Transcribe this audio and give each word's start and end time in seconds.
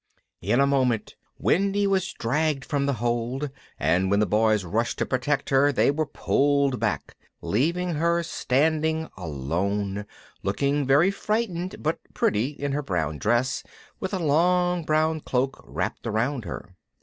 In 0.41 0.59
a 0.59 0.65
moment 0.65 1.13
Wendy 1.37 1.85
was 1.85 2.11
dragged 2.13 2.65
from 2.65 2.87
the 2.87 2.93
hold, 2.93 3.51
and 3.77 4.09
when 4.09 4.19
the 4.19 4.25
Boys 4.25 4.63
rushed 4.65 4.97
to 4.97 5.05
protect 5.05 5.51
her 5.51 5.71
they 5.71 5.91
were 5.91 6.07
pulled 6.07 6.79
back, 6.79 7.15
leaving 7.39 7.93
her 7.93 8.23
standing 8.23 9.11
alone, 9.15 10.07
looking 10.41 10.87
very 10.87 11.11
frightened 11.11 11.75
but 11.83 11.99
pretty 12.15 12.47
in 12.47 12.71
her 12.71 12.81
brown 12.81 13.19
dress, 13.19 13.61
with 13.99 14.11
a 14.11 14.17
long 14.17 14.81
brown 14.85 15.19
cloak 15.19 15.63
wrapped 15.67 16.07
round 16.07 16.45
her. 16.45 16.73